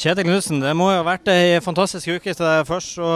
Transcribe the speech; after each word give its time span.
Kjetil 0.00 0.24
Knutsen, 0.24 0.62
det 0.64 0.70
må 0.72 0.86
jo 0.88 1.02
ha 1.02 1.04
vært 1.04 1.28
ei 1.28 1.58
fantastisk 1.60 2.08
uke 2.08 2.32
til 2.32 2.40
deg. 2.40 2.62
Først 2.64 2.94
så 2.96 3.08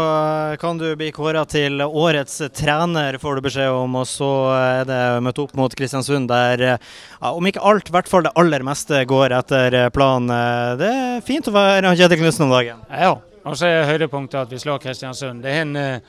kan 0.60 0.76
du 0.76 0.90
bli 1.00 1.06
kåra 1.16 1.46
til 1.48 1.80
årets 1.80 2.42
trener, 2.52 3.16
får 3.22 3.38
du 3.38 3.44
beskjed 3.46 3.72
om. 3.72 3.94
Og 4.02 4.04
så 4.10 4.28
er 4.52 4.82
det 4.90 4.98
møtt 5.24 5.40
opp 5.40 5.54
mot 5.56 5.72
Kristiansund 5.72 6.28
der, 6.28 6.64
ja, 6.74 7.30
om 7.30 7.48
ikke 7.48 7.62
alt, 7.64 7.88
i 7.88 7.94
hvert 7.94 8.10
fall 8.10 8.26
det 8.26 8.34
aller 8.36 8.66
meste 8.68 9.00
går 9.08 9.32
etter 9.38 9.78
planen. 9.96 10.28
Det 10.76 10.90
er 10.90 11.24
fint 11.24 11.48
å 11.48 11.54
være 11.56 11.94
Kjetil 11.94 12.20
Knutsen 12.20 12.44
om 12.50 12.52
dagen. 12.52 12.84
Ja, 12.92 13.14
og 13.16 13.56
så 13.56 13.70
er 13.70 13.88
høydepunktet 13.88 14.42
at 14.42 14.52
vi 14.52 14.60
slår 14.60 14.84
Kristiansund. 14.84 15.40
Det 15.40 15.56
er 15.56 15.64
en, 15.64 16.04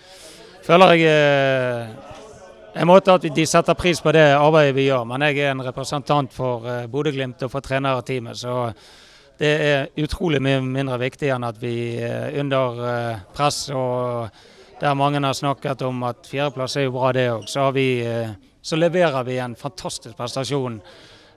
føler 0.67 0.93
jeg 0.99 1.87
en 2.75 2.91
måte 2.91 3.15
at 3.15 3.31
de 3.39 3.47
setter 3.47 3.79
pris 3.79 4.03
på 4.03 4.11
det 4.11 4.27
arbeidet 4.33 4.75
vi 4.75 4.89
gjør. 4.89 5.07
Men 5.07 5.23
jeg 5.29 5.39
er 5.39 5.55
en 5.55 5.63
representant 5.71 6.35
for 6.35 6.67
Bodø-Glimt 6.91 7.47
og 7.47 7.55
for 7.55 7.63
trenerteamet. 7.63 8.43
så 8.43 8.73
det 9.37 9.51
er 9.67 9.89
utrolig 9.99 10.39
mye 10.43 10.61
mindre 10.63 10.97
viktig 11.01 11.27
enn 11.35 11.43
at 11.43 11.57
vi 11.59 11.75
er 11.99 12.37
under 12.39 12.83
eh, 12.87 13.23
press. 13.35 13.67
og 13.69 14.29
Der 14.79 14.95
mange 14.95 15.19
har 15.19 15.33
snakket 15.33 15.81
om 15.81 16.03
at 16.07 16.27
fjerdeplass 16.27 16.77
er 16.77 16.87
jo 16.87 16.95
bra, 16.95 17.11
det 17.11 17.27
òg. 17.33 17.49
Så, 17.51 17.67
eh, 17.75 18.29
så, 18.61 18.75
leverer 18.79 19.23
vi 19.27 19.37
en 19.37 19.55
fantastisk 19.55 20.15
prestasjon 20.15 20.79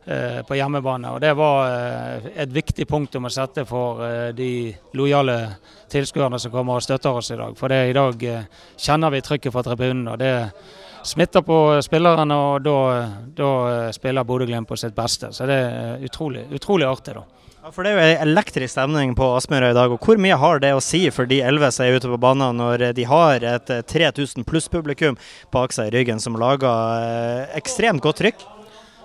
eh, 0.07 0.43
på 0.47 0.55
hjemmebane. 0.55 1.11
og 1.11 1.21
Det 1.21 1.35
var 1.37 2.23
et 2.37 2.55
viktig 2.55 2.87
punktum 2.87 3.27
å 3.27 3.33
sette 3.35 3.65
for 3.67 4.33
de 4.33 4.75
lojale 4.95 5.57
tilskuerne 5.91 6.39
som 6.39 6.53
kommer 6.53 6.79
og 6.79 6.83
støtter 6.83 7.11
oss 7.11 7.33
i 7.33 7.37
dag. 7.41 7.57
For 7.59 7.69
det, 7.69 7.89
i 7.91 7.99
dag 7.99 8.23
kjenner 8.79 9.11
vi 9.11 9.21
trykket 9.21 9.53
fra 9.53 9.63
tribunen. 9.67 10.07
og 10.09 10.19
det 10.19 10.53
smitter 11.03 11.43
på 11.43 11.83
spillerne, 11.83 12.35
og 12.35 12.63
da, 12.63 12.79
da 13.35 13.51
spiller 13.93 14.25
Bodø-Glimt 14.25 14.69
på 14.69 14.77
sitt 14.77 14.95
beste. 14.95 15.33
Så 15.33 15.47
det 15.47 15.59
er 15.59 16.07
utrolig, 16.07 16.47
utrolig 16.55 16.87
artig. 16.87 17.15
da. 17.15 17.27
Ja, 17.69 17.73
for 17.77 17.85
Det 17.85 17.91
er 17.93 17.99
jo 18.01 18.21
elektrisk 18.25 18.73
stemning 18.73 19.11
på 19.13 19.27
Aspmyra 19.37 19.69
i 19.71 19.75
dag. 19.77 19.93
og 19.93 20.01
Hvor 20.01 20.17
mye 20.17 20.37
har 20.41 20.59
det 20.59 20.71
å 20.73 20.81
si 20.81 21.03
for 21.13 21.29
de 21.29 21.43
elleve 21.45 21.69
som 21.71 21.85
er 21.85 21.99
ute 21.99 22.09
på 22.09 22.17
banen, 22.17 22.57
når 22.57 22.95
de 22.97 23.05
har 23.05 23.45
et 23.45 23.69
3000 23.85 24.47
pluss-publikum 24.49 25.19
bak 25.53 25.75
seg 25.77 25.91
i 25.91 25.99
ryggen 25.99 26.19
som 26.19 26.39
lager 26.41 26.65
eh, 26.65 27.59
ekstremt 27.59 28.01
godt 28.01 28.23
trykk? 28.23 28.41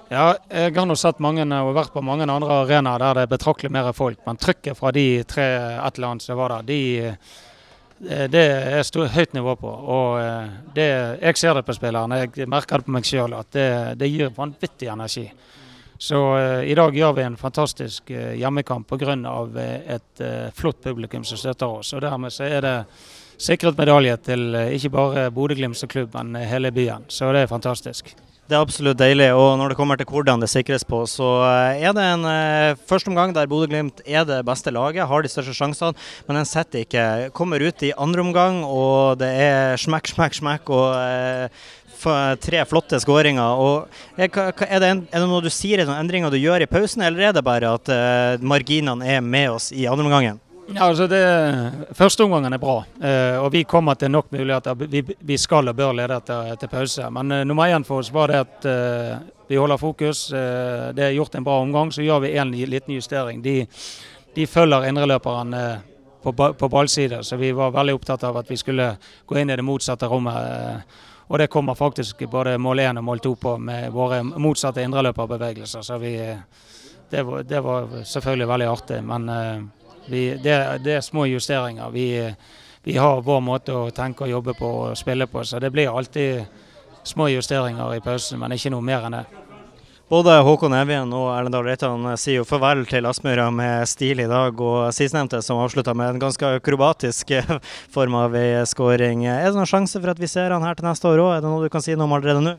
Ja, 0.08 0.38
jeg 0.48 0.78
har 0.78 0.88
nå 0.88 0.96
sett 0.96 1.20
mange 1.20 1.44
og 1.44 1.76
vært 1.76 1.92
på 1.92 2.06
mange 2.08 2.24
andre 2.24 2.62
arenaer 2.64 3.04
der 3.04 3.14
det 3.14 3.26
er 3.26 3.34
betraktelig 3.36 3.70
mer 3.70 3.92
folk. 3.92 4.22
Men 4.26 4.40
trykket 4.40 4.80
fra 4.80 4.94
de 4.96 5.26
tre 5.28 5.44
et 5.44 5.98
eller 5.98 6.14
annet 6.14 6.24
som 6.24 6.40
var 6.40 6.56
der, 6.56 6.64
de, 6.64 6.80
eh, 8.08 8.28
det 8.32 8.46
er 8.48 8.88
stort, 8.88 9.12
høyt 9.12 9.36
nivå 9.36 9.58
på. 9.60 9.68
Og 9.68 10.22
eh, 10.22 10.56
det, 10.74 10.88
jeg 11.20 11.36
ser 11.36 11.60
det 11.60 11.66
på 11.68 11.76
spillerne, 11.76 12.24
jeg 12.24 12.48
merker 12.48 12.80
det 12.80 12.88
på 12.88 12.96
meg 12.96 13.12
sjøl 13.12 13.36
at 13.42 13.52
det, 13.52 13.68
det 14.00 14.08
gir 14.08 14.32
vanvittig 14.40 14.88
energi. 14.88 15.28
Så 16.04 16.18
uh, 16.36 16.64
i 16.68 16.76
dag 16.76 16.96
gjør 16.96 17.14
vi 17.16 17.24
en 17.24 17.38
fantastisk 17.40 18.10
uh, 18.12 18.34
hjemmekamp 18.36 18.90
pga. 18.90 19.14
Uh, 19.16 19.60
et 19.96 20.24
flott 20.52 20.82
publikum 20.84 21.24
som 21.24 21.40
støtter 21.40 21.80
oss. 21.80 21.94
Og 21.96 22.04
Dermed 22.04 22.34
så 22.36 22.50
er 22.50 22.66
det 22.66 22.74
sikret 23.40 23.80
medalje 23.80 24.18
til 24.28 24.60
ikke 24.76 24.92
bare 24.92 25.30
Bodø-Glimt 25.32 25.80
som 25.80 25.88
klubb, 25.88 26.12
men 26.20 26.36
hele 26.44 26.74
byen. 26.76 27.08
Så 27.08 27.32
det 27.32 27.46
er 27.46 27.52
fantastisk. 27.52 28.12
Det 28.44 28.58
er 28.58 28.60
absolutt 28.60 29.00
deilig. 29.00 29.30
Og 29.40 29.54
når 29.60 29.72
det 29.72 29.78
kommer 29.80 30.00
til 30.00 30.10
hvordan 30.12 30.42
det 30.44 30.50
sikres 30.52 30.84
på, 30.84 31.00
så 31.08 31.30
er 31.80 31.96
det 31.96 32.04
en 32.04 32.26
første 32.28 32.90
førsteomgang 32.90 33.32
der 33.36 33.48
Bodø-Glimt 33.48 34.04
er 34.06 34.26
det 34.28 34.42
beste 34.46 34.72
laget, 34.72 35.08
har 35.08 35.24
de 35.24 35.32
største 35.32 35.56
sjansene, 35.56 35.96
men 36.28 36.42
en 36.42 36.48
setter 36.48 36.84
ikke. 36.84 37.32
Kommer 37.36 37.64
ut 37.64 37.86
i 37.88 37.94
andre 37.98 38.22
omgang, 38.22 38.62
og 38.68 39.18
det 39.24 39.32
er 39.46 39.80
smekk, 39.80 40.12
smekk, 40.12 40.38
smekk. 40.42 40.76
og 40.76 41.50
uh, 42.04 42.36
tre 42.44 42.64
flotte 42.68 43.00
skåringer. 43.00 43.64
Er, 44.18 44.28
er, 44.28 44.80
det 44.80 44.90
er, 44.92 45.04
det 45.08 45.24
noe 45.24 45.44
du 45.44 45.52
sier 45.54 45.80
i 45.80 45.88
noen 45.88 46.02
endringer 46.04 46.34
du 46.34 46.40
gjør 46.42 46.66
i 46.66 46.70
pausen, 46.70 47.04
eller 47.06 47.30
er 47.30 47.38
det 47.38 47.46
bare 47.48 47.76
at 47.78 47.92
eh, 47.94 48.44
marginene 48.44 49.08
er 49.08 49.24
med 49.24 49.54
oss 49.56 49.72
i 49.72 49.88
andre 49.88 50.10
omgangen? 50.10 50.43
Ja, 50.68 50.86
altså 50.86 51.08
det, 51.08 51.22
Første 51.98 52.24
omgangen 52.24 52.54
er 52.56 52.62
bra, 52.62 52.78
uh, 52.84 53.38
og 53.44 53.52
vi 53.52 53.64
kommer 53.68 53.98
til 54.00 54.12
nok 54.12 54.32
muligheter. 54.32 54.76
Vi, 54.80 55.04
vi 55.20 55.38
skal 55.38 55.68
og 55.70 55.76
bør 55.76 55.92
lede 55.98 56.16
etter, 56.16 56.54
etter 56.54 56.72
pause. 56.72 57.10
Men 57.12 57.32
uh, 57.32 57.44
nummer 57.44 57.72
én 57.72 57.84
for 57.88 58.00
oss 58.00 58.12
var 58.14 58.32
det 58.32 58.42
at 58.46 58.68
vi 59.48 59.60
holder 59.60 59.78
fokus. 59.78 60.30
det 60.96 61.04
er 61.04 61.12
gjort 61.14 61.36
en 61.36 61.44
bra 61.44 61.60
omgang, 61.62 61.92
så 61.92 62.02
gjør 62.02 62.20
vi 62.24 62.36
en 62.38 62.52
liten 62.52 62.96
justering. 62.96 63.42
De, 63.44 63.68
de 64.36 64.48
følger 64.48 64.88
indreløperen 64.88 65.54
på, 66.24 66.32
på 66.32 66.70
ballside, 66.70 67.24
så 67.24 67.38
vi 67.38 67.52
var 67.52 67.76
veldig 67.76 67.94
opptatt 67.94 68.24
av 68.24 68.38
at 68.40 68.50
vi 68.50 68.58
skulle 68.58 68.96
gå 69.28 69.38
inn 69.38 69.52
i 69.52 69.58
det 69.60 69.66
motsatte 69.68 70.08
rommet 70.08 70.88
og 71.28 71.40
det 71.40 71.48
kommer 71.48 71.76
faktisk 71.76 72.26
både 72.30 72.58
mål 72.58 72.80
1 72.80 72.98
og 72.98 73.04
mål 73.04 73.20
2 73.20 73.36
på 73.36 73.58
med 73.58 73.92
våre 73.92 74.20
motsatte 74.24 74.84
indreløperbevegelser. 74.84 75.82
Så 75.82 75.98
vi, 75.98 76.12
det, 77.10 77.24
var, 77.24 77.44
det, 77.44 77.62
var, 77.64 77.88
selvfølgelig 78.04 78.48
veldig 78.48 78.68
artig. 78.68 79.00
Men 79.04 79.30
eh, 79.30 79.64
vi, 80.08 80.26
det, 80.44 80.58
det, 80.84 80.98
er 80.98 81.06
små 81.06 81.26
justeringer. 81.26 81.90
Vi, 81.94 82.08
vi, 82.84 82.98
har 82.98 83.22
vår 83.22 83.42
måte 83.42 83.76
å 83.76 83.92
tenke 83.96 84.26
og 84.26 84.34
jobbe 84.34 84.58
på 84.58 84.74
og 84.88 84.98
spille 85.00 85.28
på, 85.28 85.44
så 85.44 85.62
det 85.64 85.72
blir 85.74 85.92
alltid 85.92 86.44
små 87.04 87.30
justeringer 87.32 87.96
i 87.96 88.04
pausen, 88.04 88.40
men 88.40 88.56
ikke 88.56 88.72
noe 88.74 88.86
mer 88.86 89.08
enn 89.08 89.18
det. 89.20 89.26
Både 90.12 90.36
Håkon 90.46 90.76
Evjen 90.78 91.14
og 91.16 91.30
Erlendal 91.32 91.64
Reitan 91.66 92.04
sier 92.20 92.42
jo 92.42 92.46
farvel 92.46 92.84
til 92.86 93.08
Aspmyra 93.10 93.48
med 93.56 93.88
stil 93.90 94.20
i 94.22 94.28
dag. 94.30 94.60
Og 94.62 94.92
sistnevnte 94.94 95.40
som 95.42 95.62
avslutta 95.64 95.96
med 95.98 96.12
en 96.12 96.20
ganske 96.22 96.52
akrobatisk 96.60 97.32
form 97.96 98.20
av 98.20 98.36
skåring. 98.70 99.24
Er 99.26 99.48
det 99.48 99.56
noen 99.56 99.70
sjanse 99.70 99.98
for 99.98 100.12
at 100.14 100.22
vi 100.22 100.30
ser 100.30 100.54
han 100.54 100.66
her 100.68 100.78
til 100.78 100.86
neste 100.86 101.10
år 101.10 101.24
òg? 101.24 101.32
Er 101.38 101.42
det 101.42 101.50
noe 101.50 101.64
du 101.64 101.74
kan 101.74 101.82
si 101.82 101.96
noe 101.96 102.06
om 102.06 102.14
allerede 102.20 102.44
nå? 102.46 102.54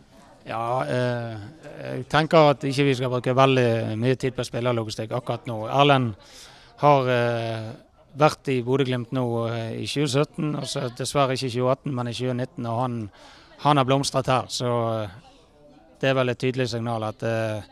Ja, 0.48 0.64
eh, 0.82 1.36
jeg 1.84 2.08
tenker 2.12 2.50
at 2.52 2.64
ikke 2.68 2.88
vi 2.88 2.96
skal 2.98 3.12
bruke 3.12 3.36
veldig 3.36 3.68
mye 4.00 4.16
tid 4.20 4.34
på 4.36 4.44
spillerlogistikk 4.44 5.14
akkurat 5.16 5.46
nå. 5.48 5.62
Erlend 5.68 6.16
har 6.82 7.10
eh, 7.10 7.68
vært 8.18 8.50
i 8.52 8.60
Bodø-Glimt 8.66 9.14
nå 9.14 9.24
eh, 9.48 9.70
i 9.82 9.86
2017, 9.86 10.54
altså 10.60 10.88
dessverre 10.98 11.36
ikke 11.36 11.50
i 11.50 11.54
2018, 11.56 11.94
men 11.94 12.10
i 12.10 12.16
2019. 12.16 12.66
Og 12.70 12.80
han, 12.80 12.98
han 13.64 13.80
har 13.80 13.88
blomstret 13.88 14.30
her. 14.32 14.48
så 14.48 14.72
det 16.00 16.10
er 16.10 16.16
vel 16.18 16.28
et 16.28 16.38
tydelig 16.38 16.66
signal 16.68 17.04
at 17.06 17.22
uh, 17.24 17.62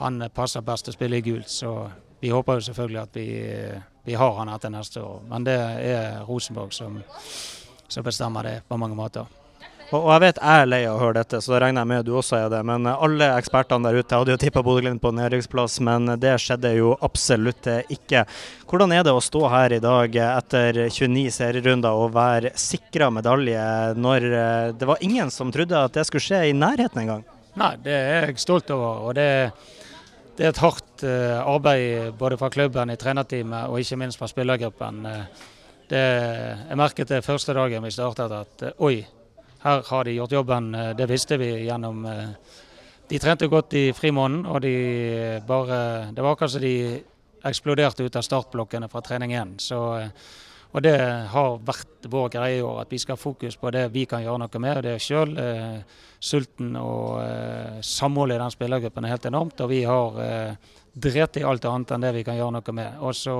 han 0.00 0.24
passer 0.34 0.64
best 0.66 0.88
til 0.88 0.94
å 0.94 0.96
spille 0.96 1.20
i 1.20 1.22
gult. 1.22 1.50
Så 1.52 1.70
vi 2.18 2.32
håper 2.32 2.58
jo 2.58 2.64
selvfølgelig 2.66 3.00
at 3.00 3.18
vi, 3.18 3.26
vi 4.08 4.16
har 4.18 4.32
han 4.34 4.50
etter 4.50 4.72
neste 4.74 5.02
år. 5.04 5.20
Men 5.30 5.46
det 5.46 5.54
er 5.54 6.24
Rosenborg 6.26 6.74
som, 6.74 6.96
som 7.86 8.06
bestemmer 8.06 8.48
det 8.48 8.56
på 8.66 8.78
mange 8.80 8.98
måter. 8.98 9.30
Og, 9.88 10.04
jeg 10.12 10.20
vet 10.20 10.38
jeg 10.42 10.62
er 10.62 10.66
lei 10.68 10.80
av 10.84 10.98
å 10.98 11.00
høre 11.00 11.22
dette, 11.22 11.38
så 11.40 11.54
da 11.54 11.62
regner 11.62 11.80
jeg 11.80 11.88
med 11.88 12.04
du 12.04 12.10
også 12.20 12.36
er 12.36 12.50
det. 12.52 12.58
Men 12.68 12.84
alle 12.90 13.30
ekspertene 13.38 13.88
der 13.88 14.02
ute 14.02 14.18
hadde 14.20 14.34
jo 14.34 14.40
tippa 14.42 14.60
Bodø-Glimt 14.66 15.00
på 15.00 15.12
nedrykksplass, 15.16 15.78
men 15.86 16.12
det 16.20 16.34
skjedde 16.44 16.74
jo 16.76 16.90
absolutt 17.06 17.70
ikke. 17.96 18.26
Hvordan 18.68 18.92
er 18.92 19.06
det 19.08 19.16
å 19.16 19.24
stå 19.24 19.46
her 19.48 19.78
i 19.78 19.80
dag 19.80 20.20
etter 20.26 20.82
29 20.92 21.32
serierunder 21.38 22.04
og 22.04 22.12
være 22.18 22.52
sikra 22.60 23.08
medalje, 23.14 23.64
når 23.96 24.28
eh, 24.28 24.68
det 24.76 24.92
var 24.92 25.00
ingen 25.08 25.32
som 25.32 25.52
trodde 25.54 25.80
at 25.80 25.96
det 25.96 26.04
skulle 26.04 26.26
skje 26.26 26.44
i 26.50 26.56
nærheten 26.56 27.06
engang? 27.06 27.24
Nei, 27.56 27.74
det 27.80 27.96
er 27.96 28.28
jeg 28.28 28.44
stolt 28.44 28.68
over. 28.76 29.08
og 29.08 29.16
det, 29.16 29.28
det 30.36 30.50
er 30.50 30.52
et 30.52 30.64
hardt 30.68 31.04
arbeid 31.08 32.12
både 32.20 32.36
fra 32.36 32.52
klubben, 32.52 32.92
i 32.92 33.00
trenerteamet 33.00 33.72
og 33.72 33.80
ikke 33.80 34.04
minst 34.04 34.20
fra 34.20 34.28
spillergruppen. 34.28 35.06
Det, 35.88 36.08
jeg 36.68 36.76
merket 36.76 37.16
det 37.16 37.24
første 37.24 37.56
dagen 37.56 37.88
vi 37.88 37.94
startet 37.96 38.36
at 38.36 38.72
oi, 38.84 38.98
her 39.64 39.82
har 39.88 40.04
de 40.04 40.16
gjort 40.16 40.32
jobben. 40.32 40.72
det 40.72 41.06
visste 41.10 41.36
vi 41.36 41.66
gjennom 41.66 42.06
De 43.08 43.18
trente 43.18 43.46
godt 43.48 43.72
i 43.74 43.92
frimåneden, 43.92 44.46
og 44.46 44.60
de 44.60 45.40
bare 45.46 46.12
Det 46.12 46.22
var 46.22 46.32
akkurat 46.32 46.50
som 46.50 46.60
de 46.60 47.02
eksploderte 47.44 48.04
ut 48.04 48.16
av 48.16 48.22
startblokkene 48.22 48.88
fra 48.88 49.00
trening 49.00 49.32
igjen. 49.32 49.56
Og 50.76 50.84
det 50.84 50.96
har 51.32 51.54
vært 51.64 52.08
vår 52.12 52.28
greie 52.34 52.58
i 52.58 52.64
år, 52.64 52.82
at 52.82 52.90
vi 52.92 52.98
skal 53.00 53.16
ha 53.16 53.20
fokus 53.20 53.56
på 53.56 53.70
det 53.72 53.86
vi 53.94 54.04
kan 54.08 54.20
gjøre 54.20 54.42
noe 54.42 54.60
med. 54.60 54.82
Det 54.84 54.96
er 54.96 55.00
sjøl 55.00 55.32
eh, 55.40 55.78
sulten 56.20 56.74
og 56.76 57.22
eh, 57.22 57.78
samholdet 57.80 58.36
i 58.36 58.42
den 58.42 58.52
spillergruppen 58.52 59.06
er 59.06 59.14
helt 59.14 59.28
enormt. 59.30 59.62
Og 59.64 59.70
vi 59.72 59.80
har 59.88 60.20
eh, 60.24 60.74
drept 60.92 61.40
i 61.40 61.46
alt 61.48 61.64
annet 61.64 61.94
enn 61.94 62.04
det 62.04 62.12
vi 62.18 62.24
kan 62.26 62.36
gjøre 62.36 62.58
noe 62.58 62.76
med. 62.76 63.00
Og 63.00 63.16
så 63.16 63.38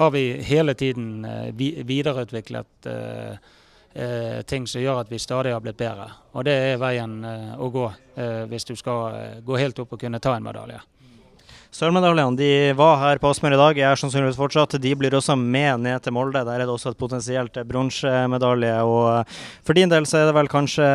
har 0.00 0.10
vi 0.16 0.24
hele 0.48 0.74
tiden 0.74 1.22
eh, 1.28 1.54
videreutviklet 1.86 2.90
eh, 2.90 3.54
eh, 3.94 4.40
ting 4.42 4.66
som 4.66 4.82
gjør 4.82 5.02
at 5.02 5.10
vi 5.10 5.18
stadig 5.18 5.54
har 5.54 5.64
blitt 5.64 5.80
bedre. 5.80 6.10
Og 6.34 6.46
det 6.46 6.54
er 6.54 6.80
veien 6.80 7.20
eh, 7.24 7.52
å 7.58 7.72
gå 7.72 7.90
hvis 8.50 8.66
du 8.68 8.74
skal 8.76 9.38
gå 9.40 9.56
helt 9.56 9.78
opp 9.80 9.94
og 9.94 10.00
kunne 10.02 10.18
ta 10.20 10.34
en 10.36 10.44
medalje. 10.44 10.76
Sølvmedaljene 11.72 12.36
de 12.36 12.72
var 12.74 12.96
her 12.98 13.20
på 13.22 13.30
Aspmyr 13.30 13.54
i 13.54 13.58
dag, 13.60 13.78
er 13.78 13.96
sannsynligvis 13.96 14.36
fortsatt. 14.36 14.74
De 14.82 14.90
blir 14.98 15.14
også 15.14 15.36
med 15.38 15.84
ned 15.86 16.02
til 16.02 16.12
Molde. 16.12 16.42
Der 16.44 16.58
er 16.58 16.66
det 16.66 16.74
også 16.74 16.90
et 16.90 16.98
potensielt 16.98 17.56
bronsemedalje. 17.64 18.74
Og 18.82 19.32
for 19.64 19.78
din 19.78 19.92
del 19.92 20.04
så 20.10 20.18
er 20.18 20.28
det 20.28 20.34
vel 20.36 20.50
kanskje, 20.50 20.88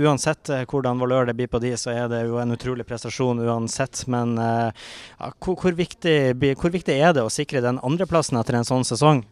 uansett 0.00 0.50
hvordan 0.72 0.98
valør 1.04 1.28
det 1.28 1.36
blir 1.38 1.52
på 1.52 1.60
de, 1.62 1.74
så 1.78 1.92
er 1.92 2.08
det 2.10 2.24
jo 2.24 2.40
en 2.40 2.56
utrolig 2.56 2.88
prestasjon 2.88 3.44
uansett. 3.44 4.06
Men 4.08 4.34
ja, 4.40 5.30
hvor, 5.44 5.60
hvor, 5.60 5.76
viktig, 5.76 6.18
hvor 6.56 6.72
viktig 6.74 6.96
er 6.96 7.12
det 7.14 7.28
å 7.28 7.32
sikre 7.32 7.62
den 7.62 7.78
andreplassen 7.84 8.40
etter 8.40 8.58
en 8.58 8.68
sånn 8.68 8.88
sesong? 8.88 9.26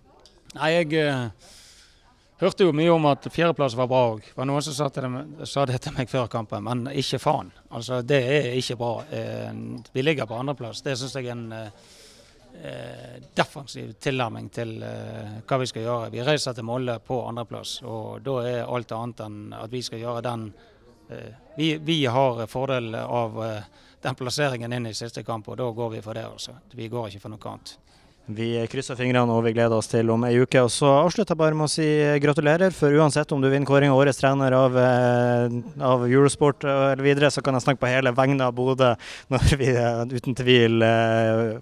Nei, 0.60 0.74
jeg... 0.76 1.06
Hørte 2.36 2.66
jo 2.66 2.72
mye 2.76 2.92
om 2.92 3.06
at 3.08 3.24
fjerdeplass 3.32 3.74
var 3.78 3.86
bra 3.88 4.02
òg. 4.10 4.26
Var 4.36 4.48
noen 4.48 4.64
som 4.64 4.74
sa, 4.76 4.90
det, 4.92 5.46
sa 5.48 5.62
det 5.64 5.78
til 5.80 5.94
meg 5.96 6.10
før 6.12 6.26
kampen, 6.28 6.66
men 6.66 6.82
ikke 6.92 7.20
faen. 7.22 7.48
Altså, 7.72 8.02
Det 8.04 8.18
er 8.20 8.48
ikke 8.58 8.76
bra. 8.76 8.90
Eh, 9.08 9.54
vi 9.92 10.04
ligger 10.04 10.28
på 10.28 10.36
andreplass. 10.36 10.82
Det 10.84 10.98
syns 11.00 11.16
jeg 11.16 11.30
er 11.30 11.32
en, 11.32 11.46
eh, 11.52 11.70
eh, 12.60 13.16
defensiv 13.34 13.94
tilnærming 14.00 14.50
til 14.52 14.82
eh, 14.82 15.40
hva 15.48 15.58
vi 15.62 15.70
skal 15.70 15.86
gjøre. 15.86 16.12
Vi 16.12 16.26
reiser 16.28 16.52
til 16.52 16.68
Molde 16.68 16.98
på 17.00 17.22
andreplass, 17.24 17.80
og 17.88 18.20
da 18.22 18.36
er 18.44 18.68
alt 18.68 18.92
annet 18.92 19.24
enn 19.24 19.40
at 19.56 19.72
vi 19.72 19.80
skal 19.82 20.04
gjøre 20.04 20.26
den 20.28 20.52
eh, 21.08 21.32
vi, 21.56 21.76
vi, 21.78 22.02
har 22.04 22.46
fordel 22.52 22.94
av 23.00 23.40
eh, 23.44 23.62
den 24.02 24.14
plasseringen 24.14 24.76
inn 24.76 24.92
i 24.92 24.94
siste 24.94 25.24
kamp, 25.24 25.48
og 25.48 25.56
da 25.56 25.70
går 25.72 25.96
vi 25.96 26.04
for 26.04 26.12
det. 26.12 26.28
altså. 26.28 26.58
Vi 26.76 26.92
går 26.92 27.08
ikke 27.08 27.24
for 27.24 27.32
noe 27.32 27.54
annet. 27.54 27.78
Vi 28.26 28.48
krysser 28.70 28.98
fingrene 28.98 29.30
og 29.30 29.44
vi 29.46 29.52
gleder 29.54 29.76
oss 29.76 29.90
til 29.90 30.10
om 30.10 30.24
ei 30.26 30.34
uke. 30.40 30.62
Og 30.66 30.70
så 30.74 30.88
avslutter 31.04 31.34
jeg 31.34 31.40
bare 31.42 31.58
med 31.58 31.68
å 31.68 31.70
si 31.70 31.86
gratulerer, 32.22 32.74
for 32.74 32.94
uansett 32.94 33.32
om 33.34 33.42
du 33.42 33.48
vinner 33.50 33.68
kåring 33.68 33.92
av 33.92 34.00
årets 34.00 34.18
trener 34.18 34.56
av, 34.56 34.78
eh, 34.80 35.58
av 35.86 36.06
Eurosport 36.08 36.64
eller 36.64 37.04
videre, 37.04 37.30
så 37.30 37.42
kan 37.42 37.54
jeg 37.54 37.66
snakke 37.66 37.84
på 37.84 37.90
hele 37.92 38.14
vegne 38.16 38.48
av 38.48 38.54
Bodø 38.56 38.94
når 39.32 39.56
vi 39.60 39.72
uten 40.16 40.38
tvil 40.38 40.82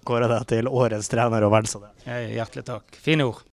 kårer 0.05 0.31
deg 0.37 0.47
til 0.55 0.71
årets 0.71 1.11
trener, 1.13 1.45
og 1.45 1.53
vel 1.57 1.69
det. 1.69 1.91
Hjertelig 2.39 2.65
takk. 2.71 3.03
Fine 3.05 3.29
ord. 3.29 3.43